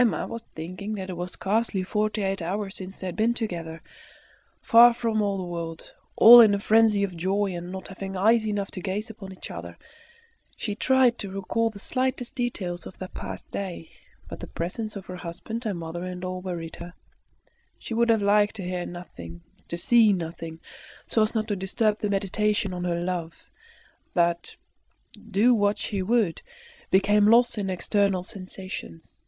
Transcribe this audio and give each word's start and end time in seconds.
Emma 0.00 0.28
was 0.28 0.42
thinking 0.54 0.94
that 0.94 1.10
it 1.10 1.16
was 1.16 1.32
scarcely 1.32 1.82
forty 1.82 2.22
eight 2.22 2.40
hours 2.40 2.76
since 2.76 3.00
they 3.00 3.06
had 3.08 3.16
been 3.16 3.34
together, 3.34 3.82
far 4.62 4.94
from 4.94 5.18
the 5.18 5.24
world, 5.24 5.92
all 6.14 6.40
in 6.40 6.54
a 6.54 6.60
frenzy 6.60 7.02
of 7.02 7.16
joy, 7.16 7.52
and 7.52 7.72
not 7.72 7.88
having 7.88 8.16
eyes 8.16 8.46
enough 8.46 8.70
to 8.70 8.80
gaze 8.80 9.10
upon 9.10 9.32
each 9.32 9.50
other. 9.50 9.76
She 10.56 10.76
tried 10.76 11.18
to 11.18 11.30
recall 11.32 11.70
the 11.70 11.80
slightest 11.80 12.36
details 12.36 12.86
of 12.86 12.96
that 13.00 13.12
past 13.12 13.50
day. 13.50 13.90
But 14.28 14.38
the 14.38 14.46
presence 14.46 14.94
of 14.94 15.04
her 15.06 15.16
husband 15.16 15.66
and 15.66 15.80
mother 15.80 16.04
in 16.04 16.20
law 16.20 16.38
worried 16.38 16.76
her. 16.76 16.94
She 17.76 17.92
would 17.92 18.08
have 18.08 18.22
liked 18.22 18.54
to 18.56 18.62
hear 18.62 18.86
nothing, 18.86 19.40
to 19.66 19.76
see 19.76 20.12
nothing, 20.12 20.60
so 21.08 21.22
as 21.22 21.34
not 21.34 21.48
to 21.48 21.56
disturb 21.56 21.98
the 21.98 22.08
meditation 22.08 22.72
on 22.72 22.84
her 22.84 23.00
love, 23.00 23.34
that, 24.14 24.54
do 25.32 25.52
what 25.56 25.76
she 25.76 26.02
would, 26.02 26.40
became 26.88 27.26
lost 27.26 27.58
in 27.58 27.68
external 27.68 28.22
sensations. 28.22 29.22